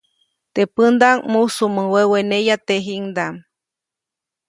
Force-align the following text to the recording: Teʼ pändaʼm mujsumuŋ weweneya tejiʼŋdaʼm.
Teʼ 0.53 0.69
pändaʼm 0.75 1.19
mujsumuŋ 1.31 1.85
weweneya 1.93 2.55
tejiʼŋdaʼm. 2.67 3.35